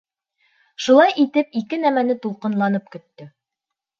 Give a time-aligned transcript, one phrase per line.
[0.85, 3.31] Шулай итеп, ике нәмәне тулҡынланып көттөм.